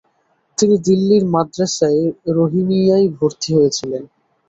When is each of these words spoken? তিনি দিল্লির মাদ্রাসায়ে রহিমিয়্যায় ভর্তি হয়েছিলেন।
তিনি 0.57 0.75
দিল্লির 0.85 1.23
মাদ্রাসায়ে 1.33 2.03
রহিমিয়্যায় 2.37 3.07
ভর্তি 3.17 3.49
হয়েছিলেন। 3.57 4.03